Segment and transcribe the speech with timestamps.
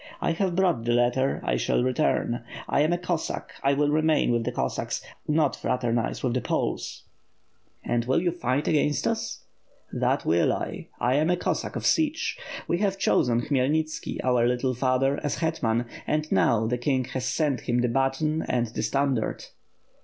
[0.19, 4.31] "I have brought the letter, 1 shall return; I am a Cossack, I will remain
[4.31, 7.03] with the Cossacks, not fraternize with the Poles."
[7.85, 9.43] "And will you fight against us?"
[9.93, 12.35] "That will I, I am a Cossack of Sich.
[12.67, 17.67] We have chosen Khmyelnitski, our little father, as hetman; and now the king has sent
[17.69, 19.45] him the baton and the standard."